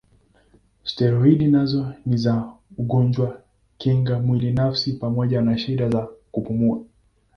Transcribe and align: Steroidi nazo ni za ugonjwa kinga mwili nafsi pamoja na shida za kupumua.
Steroidi 0.83 1.47
nazo 1.47 1.93
ni 2.05 2.17
za 2.17 2.51
ugonjwa 2.77 3.41
kinga 3.77 4.19
mwili 4.19 4.51
nafsi 4.53 4.93
pamoja 4.93 5.41
na 5.41 5.57
shida 5.57 5.89
za 5.89 6.07
kupumua. 6.31 6.83